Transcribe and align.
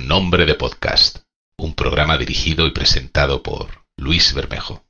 Con 0.00 0.08
nombre 0.08 0.46
de 0.46 0.54
podcast, 0.54 1.18
un 1.58 1.74
programa 1.74 2.16
dirigido 2.16 2.66
y 2.66 2.70
presentado 2.70 3.42
por 3.42 3.68
Luis 3.98 4.32
Bermejo. 4.32 4.82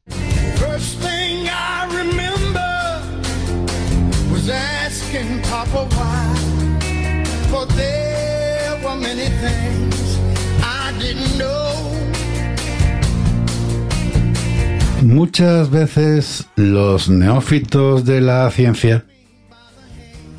Muchas 15.02 15.70
veces 15.70 16.46
los 16.54 17.08
neófitos 17.08 18.04
de 18.04 18.20
la 18.20 18.48
ciencia 18.52 19.04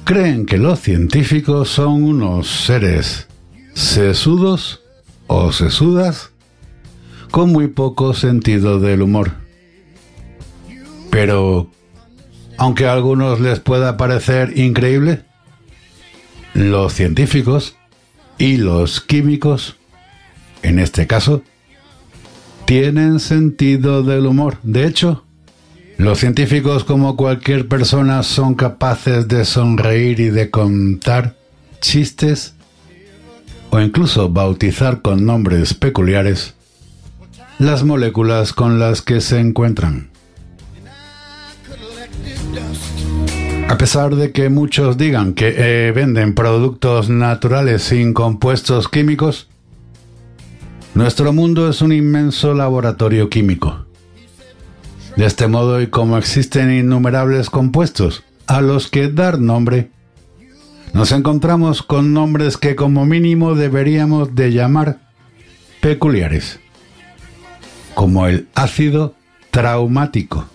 creen 0.05 0.45
que 0.45 0.57
los 0.57 0.79
científicos 0.79 1.69
son 1.69 2.03
unos 2.03 2.47
seres 2.47 3.27
sesudos 3.81 4.81
o 5.25 5.51
sesudas 5.51 6.29
con 7.31 7.51
muy 7.51 7.67
poco 7.67 8.13
sentido 8.13 8.79
del 8.79 9.01
humor. 9.01 9.31
Pero, 11.09 11.69
aunque 12.57 12.85
a 12.85 12.93
algunos 12.93 13.39
les 13.39 13.59
pueda 13.59 13.97
parecer 13.97 14.57
increíble, 14.57 15.25
los 16.53 16.93
científicos 16.93 17.75
y 18.37 18.57
los 18.57 19.01
químicos, 19.01 19.77
en 20.61 20.77
este 20.77 21.07
caso, 21.07 21.41
tienen 22.65 23.19
sentido 23.19 24.03
del 24.03 24.27
humor. 24.27 24.57
De 24.61 24.85
hecho, 24.85 25.23
los 25.97 26.19
científicos, 26.19 26.83
como 26.83 27.17
cualquier 27.17 27.67
persona, 27.67 28.21
son 28.21 28.53
capaces 28.53 29.27
de 29.27 29.43
sonreír 29.43 30.19
y 30.19 30.29
de 30.29 30.51
contar 30.51 31.35
chistes 31.81 32.53
o 33.71 33.79
incluso 33.79 34.29
bautizar 34.29 35.01
con 35.01 35.25
nombres 35.25 35.73
peculiares 35.73 36.53
las 37.57 37.83
moléculas 37.83 38.53
con 38.53 38.79
las 38.79 39.01
que 39.01 39.21
se 39.21 39.39
encuentran. 39.39 40.09
A 43.69 43.77
pesar 43.77 44.15
de 44.15 44.31
que 44.31 44.49
muchos 44.49 44.97
digan 44.97 45.33
que 45.33 45.53
eh, 45.55 45.91
venden 45.91 46.35
productos 46.35 47.09
naturales 47.09 47.83
sin 47.83 48.13
compuestos 48.13 48.89
químicos, 48.89 49.47
nuestro 50.93 51.31
mundo 51.31 51.69
es 51.69 51.81
un 51.81 51.93
inmenso 51.93 52.53
laboratorio 52.53 53.29
químico. 53.29 53.85
De 55.15 55.25
este 55.25 55.47
modo 55.47 55.81
y 55.81 55.87
como 55.87 56.17
existen 56.17 56.71
innumerables 56.73 57.49
compuestos 57.49 58.23
a 58.47 58.59
los 58.61 58.89
que 58.89 59.07
dar 59.07 59.39
nombre, 59.39 59.91
nos 60.93 61.11
encontramos 61.11 61.81
con 61.83 62.13
nombres 62.13 62.57
que 62.57 62.75
como 62.75 63.05
mínimo 63.05 63.55
deberíamos 63.55 64.35
de 64.35 64.51
llamar 64.51 64.99
peculiares, 65.79 66.59
como 67.93 68.27
el 68.27 68.47
ácido 68.55 69.15
traumático, 69.51 70.45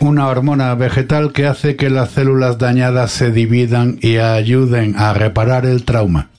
una 0.00 0.28
hormona 0.28 0.74
vegetal 0.74 1.32
que 1.32 1.46
hace 1.46 1.76
que 1.76 1.90
las 1.90 2.10
células 2.10 2.58
dañadas 2.58 3.10
se 3.10 3.30
dividan 3.30 3.98
y 4.00 4.16
ayuden 4.16 4.96
a 4.96 5.12
reparar 5.12 5.66
el 5.66 5.84
trauma, 5.84 6.30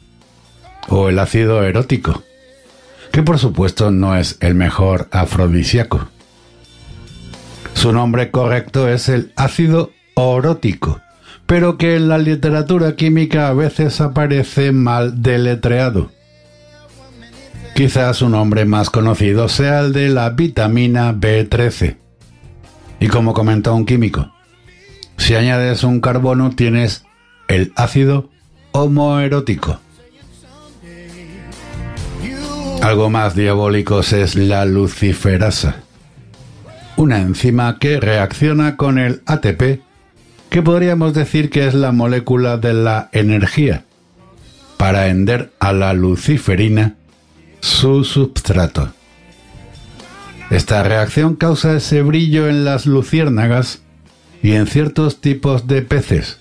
o 0.88 1.10
el 1.10 1.20
ácido 1.20 1.64
erótico, 1.64 2.24
que 3.12 3.24
por 3.24 3.40
supuesto 3.40 3.92
no 3.92 4.16
es 4.16 4.38
el 4.40 4.56
mejor 4.56 5.08
afrodisíaco. 5.12 6.10
Su 7.74 7.94
nombre 7.94 8.30
correcto 8.30 8.90
es 8.90 9.08
el 9.10 9.32
ácido 9.36 9.92
orótico, 10.16 11.02
pero 11.50 11.80
que 11.80 11.96
en 11.96 12.10
la 12.10 12.20
literatura 12.20 12.96
química 12.96 13.48
a 13.48 13.54
veces 13.54 14.02
aparece 14.02 14.72
mal 14.72 15.24
deletreado. 15.24 16.12
Quizás 17.74 18.18
su 18.18 18.30
nombre 18.30 18.66
más 18.66 18.92
conocido 18.92 19.50
sea 19.50 19.80
el 19.80 19.92
de 19.92 20.10
la 20.10 20.30
vitamina 20.30 21.12
B13. 21.12 21.98
Y 23.00 23.08
como 23.08 23.34
comentó 23.34 23.74
un 23.74 23.88
químico, 23.88 24.32
si 25.18 25.34
añades 25.34 25.84
un 25.84 26.02
carbono 26.02 26.52
tienes 26.52 27.04
el 27.48 27.74
ácido 27.76 28.30
homoerótico. 28.72 29.80
Algo 32.84 33.10
más 33.10 33.34
diabólicos 33.34 34.14
es 34.14 34.36
la 34.36 34.66
luciferasa, 34.66 35.78
una 36.96 37.18
enzima 37.18 37.80
que 37.80 38.00
reacciona 38.00 38.78
con 38.78 39.00
el 39.00 39.24
ATP, 39.26 39.89
que 40.50 40.62
podríamos 40.62 41.14
decir 41.14 41.50
que 41.50 41.68
es 41.68 41.74
la 41.74 41.92
molécula 41.92 42.58
de 42.58 42.74
la 42.74 43.10
energía, 43.12 43.86
para 44.78 45.10
ender 45.10 45.52
a 45.60 45.74
la 45.74 45.94
luciferina 45.94 46.96
su 47.60 48.04
substrato. 48.04 48.94
Esta 50.50 50.82
reacción 50.82 51.36
causa 51.36 51.76
ese 51.76 52.02
brillo 52.02 52.48
en 52.50 52.66
las 52.66 52.88
luciérnagas 52.88 53.82
y 54.42 54.54
en 54.54 54.66
ciertos 54.66 55.22
tipos 55.22 55.68
de 55.68 55.84
peces. 55.84 56.40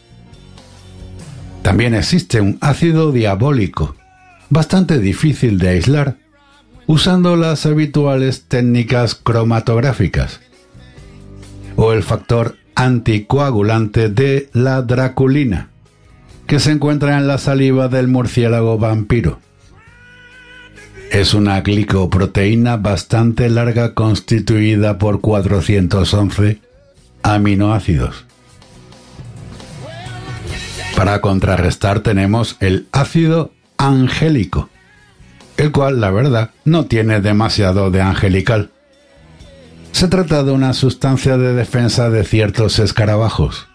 También 1.62 1.94
existe 1.94 2.40
un 2.40 2.56
ácido 2.62 3.12
diabólico, 3.12 3.96
bastante 4.48 4.98
difícil 4.98 5.58
de 5.58 5.68
aislar, 5.68 6.16
usando 6.86 7.36
las 7.36 7.66
habituales 7.66 8.44
técnicas 8.48 9.14
cromatográficas, 9.14 10.40
o 11.76 11.92
el 11.92 12.02
factor 12.02 12.56
anticoagulante 12.78 14.08
de 14.08 14.50
la 14.52 14.82
draculina, 14.82 15.70
que 16.46 16.60
se 16.60 16.70
encuentra 16.70 17.18
en 17.18 17.26
la 17.26 17.38
saliva 17.38 17.88
del 17.88 18.06
murciélago 18.06 18.78
vampiro. 18.78 19.40
Es 21.10 21.34
una 21.34 21.60
glicoproteína 21.60 22.76
bastante 22.76 23.50
larga 23.50 23.94
constituida 23.94 24.96
por 24.96 25.20
411 25.20 26.60
aminoácidos. 27.24 28.24
Para 30.94 31.20
contrarrestar 31.20 31.98
tenemos 32.00 32.58
el 32.60 32.86
ácido 32.92 33.50
angélico, 33.76 34.68
el 35.56 35.72
cual, 35.72 36.00
la 36.00 36.12
verdad, 36.12 36.50
no 36.64 36.86
tiene 36.86 37.20
demasiado 37.20 37.90
de 37.90 38.02
angelical. 38.02 38.70
Se 39.98 40.06
trata 40.06 40.44
de 40.44 40.52
una 40.52 40.74
sustancia 40.74 41.36
de 41.38 41.54
defensa 41.54 42.08
de 42.08 42.22
ciertos 42.22 42.78
escarabajos. 42.78 43.66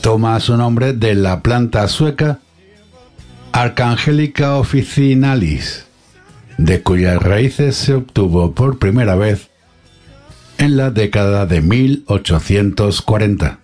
Toma 0.00 0.38
su 0.38 0.56
nombre 0.56 0.92
de 0.92 1.16
la 1.16 1.42
planta 1.42 1.88
sueca 1.88 2.38
Arcangelica 3.50 4.54
officinalis, 4.54 5.86
de 6.56 6.84
cuyas 6.84 7.20
raíces 7.20 7.74
se 7.74 7.94
obtuvo 7.94 8.54
por 8.54 8.78
primera 8.78 9.16
vez 9.16 9.50
en 10.56 10.76
la 10.76 10.92
década 10.92 11.46
de 11.46 11.62
1840. 11.62 13.58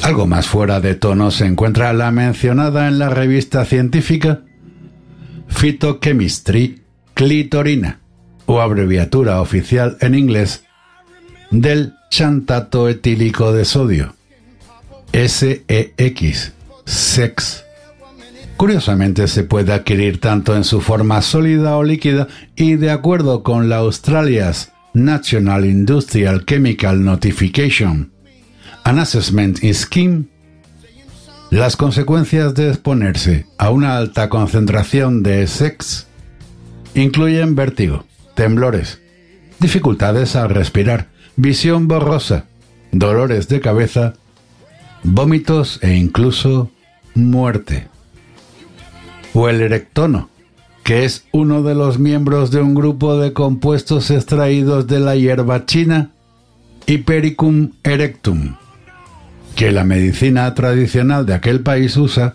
Algo 0.00 0.26
más 0.26 0.46
fuera 0.46 0.80
de 0.80 0.94
tono 0.94 1.30
se 1.30 1.44
encuentra 1.44 1.92
la 1.92 2.10
mencionada 2.10 2.88
en 2.88 2.98
la 2.98 3.10
revista 3.10 3.66
científica 3.66 4.40
Phytochemistry 5.48 6.80
clitorina, 7.12 8.01
o 8.46 8.60
abreviatura 8.60 9.40
oficial 9.40 9.96
en 10.00 10.14
inglés 10.14 10.64
del 11.50 11.94
xantato 12.10 12.88
etílico 12.88 13.52
de 13.52 13.64
sodio, 13.64 14.14
SEX, 15.12 16.52
SEX. 16.84 17.64
Curiosamente 18.56 19.28
se 19.28 19.44
puede 19.44 19.72
adquirir 19.72 20.20
tanto 20.20 20.56
en 20.56 20.64
su 20.64 20.80
forma 20.80 21.20
sólida 21.22 21.76
o 21.76 21.82
líquida 21.82 22.28
y 22.54 22.76
de 22.76 22.90
acuerdo 22.90 23.42
con 23.42 23.68
la 23.68 23.78
Australia's 23.78 24.72
National 24.94 25.64
Industrial 25.64 26.44
Chemical 26.44 27.02
Notification 27.02 28.12
an 28.84 28.98
Assessment 28.98 29.58
Scheme, 29.72 30.24
las 31.50 31.76
consecuencias 31.76 32.54
de 32.54 32.68
exponerse 32.68 33.46
a 33.58 33.70
una 33.70 33.96
alta 33.96 34.28
concentración 34.28 35.22
de 35.22 35.46
SEX 35.46 36.06
incluyen 36.94 37.54
vértigo, 37.54 38.04
temblores, 38.34 39.00
dificultades 39.58 40.36
al 40.36 40.50
respirar, 40.50 41.08
visión 41.36 41.88
borrosa, 41.88 42.46
dolores 42.90 43.48
de 43.48 43.60
cabeza, 43.60 44.14
vómitos 45.02 45.78
e 45.82 45.94
incluso 45.94 46.70
muerte. 47.14 47.88
o 49.34 49.48
el 49.48 49.62
erectono, 49.62 50.28
que 50.82 51.04
es 51.04 51.24
uno 51.32 51.62
de 51.62 51.74
los 51.74 51.98
miembros 51.98 52.50
de 52.50 52.60
un 52.60 52.74
grupo 52.74 53.16
de 53.16 53.32
compuestos 53.32 54.10
extraídos 54.10 54.86
de 54.86 55.00
la 55.00 55.16
hierba 55.16 55.64
china 55.64 56.10
Hypericum 56.86 57.72
erectum, 57.84 58.56
que 59.54 59.70
la 59.72 59.84
medicina 59.84 60.52
tradicional 60.54 61.24
de 61.24 61.34
aquel 61.34 61.60
país 61.60 61.96
usa 61.96 62.34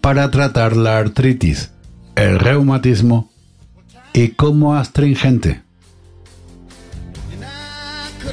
para 0.00 0.30
tratar 0.30 0.76
la 0.76 0.98
artritis, 0.98 1.72
el 2.14 2.38
reumatismo 2.38 3.31
y 4.12 4.28
como 4.28 4.74
astringente. 4.74 5.62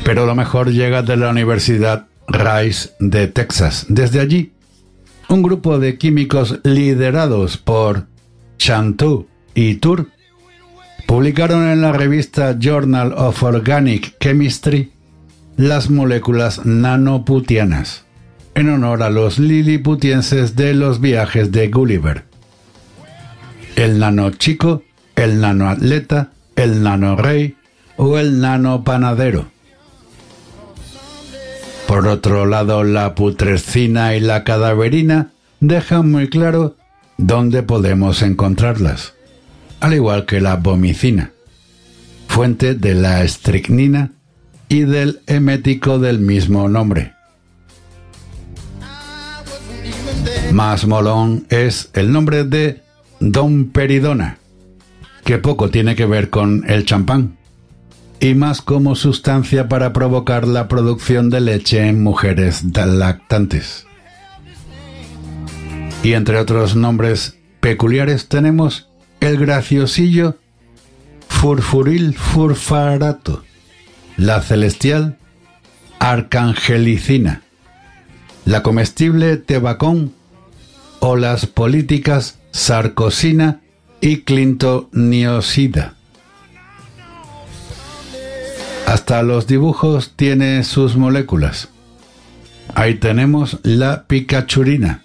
Pero 0.04 0.26
lo 0.26 0.36
mejor 0.36 0.72
llega 0.72 1.02
de 1.02 1.18
la 1.18 1.30
Universidad 1.30 2.08
Rice 2.28 2.92
de 3.00 3.28
Texas. 3.28 3.86
Desde 3.90 4.20
allí, 4.20 4.54
un 5.30 5.44
grupo 5.44 5.80
de 5.80 5.98
químicos 5.98 6.60
liderados 6.64 7.58
por 7.58 8.08
Chantou 8.58 9.28
y 9.56 9.76
Tour 9.76 10.08
publicaron 11.08 11.68
en 11.70 11.82
la 11.82 11.92
revista 11.92 12.58
Journal 12.60 13.14
of 13.14 13.42
Organic 13.42 14.18
Chemistry 14.20 14.92
las 15.58 15.90
moléculas 15.90 16.66
nanoputianas, 16.66 18.06
en 18.56 18.70
honor 18.70 19.04
a 19.04 19.10
los 19.10 19.40
liliputienses 19.40 20.56
de 20.56 20.74
los 20.74 21.02
viajes 21.02 21.52
de 21.52 21.68
Gulliver. 21.68 22.24
El 23.76 24.00
nano 24.00 24.32
chico, 24.32 24.84
el 25.20 25.42
nano 25.42 25.70
atleta, 25.70 26.32
el 26.56 26.82
nano 26.82 27.18
rey 27.18 27.58
o 27.98 28.18
el 28.18 28.40
nano 28.40 28.86
panadero. 28.86 29.48
Por 31.88 32.08
otro 32.08 32.46
lado, 32.46 32.86
la 32.86 33.16
putrescina 33.16 34.16
y 34.16 34.22
la 34.22 34.46
cadaverina 34.46 35.32
dejan 35.60 36.10
muy 36.10 36.30
claro 36.30 36.78
dónde 37.18 37.64
podemos 37.64 38.22
encontrarlas, 38.22 39.14
al 39.82 39.94
igual 39.94 40.26
que 40.26 40.40
la 40.40 40.56
vomicina, 40.56 41.32
fuente 42.28 42.74
de 42.76 42.96
la 42.96 43.24
estricnina 43.24 44.12
y 44.70 44.82
del 44.82 45.20
emético 45.28 46.00
del 46.00 46.20
mismo 46.20 46.70
nombre. 46.70 47.14
Más 50.54 50.88
molón 50.88 51.46
es 51.50 51.90
el 51.94 52.12
nombre 52.14 52.46
de 52.46 52.82
Don 53.20 53.66
Peridona, 53.72 54.40
que 55.30 55.38
poco 55.38 55.70
tiene 55.70 55.96
que 55.96 56.08
ver 56.08 56.32
con 56.32 56.64
el 56.68 56.86
champán 56.86 57.38
y 58.20 58.34
más 58.34 58.64
como 58.64 58.96
sustancia 58.96 59.70
para 59.70 59.94
provocar 59.94 60.48
la 60.48 60.68
producción 60.68 61.30
de 61.30 61.40
leche 61.40 61.88
en 61.88 62.02
mujeres 62.02 62.64
lactantes. 62.64 63.86
Y 66.02 66.14
entre 66.14 66.40
otros 66.40 66.76
nombres 66.76 67.38
peculiares 67.60 68.28
tenemos 68.28 68.90
el 69.20 69.38
graciosillo 69.38 70.38
furfuril 71.28 72.16
furfarato, 72.16 73.44
la 74.18 74.42
celestial 74.42 75.20
arcangelicina, 76.00 77.44
la 78.46 78.64
comestible 78.64 79.38
tebacón 79.38 80.12
o 81.00 81.16
las 81.16 81.46
políticas 81.46 82.40
sarcosina 82.50 83.62
y 84.02 84.22
clintoniosida. 84.22 85.94
Hasta 88.86 89.22
los 89.22 89.46
dibujos 89.46 90.14
tiene 90.16 90.64
sus 90.64 90.96
moléculas. 90.96 91.70
Ahí 92.74 92.96
tenemos 92.96 93.60
la 93.64 94.06
picachurina, 94.06 95.04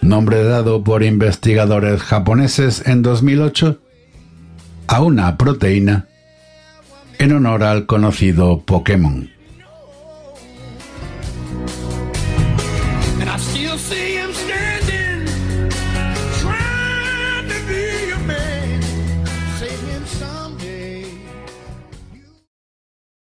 nombre 0.00 0.42
dado 0.42 0.82
por 0.82 1.02
investigadores 1.02 2.02
japoneses 2.02 2.82
en 2.86 3.02
2008 3.02 3.80
a 4.88 5.02
una 5.02 5.36
proteína 5.36 6.06
en 7.18 7.32
honor 7.32 7.62
al 7.62 7.86
conocido 7.86 8.62
Pokémon. 8.64 9.30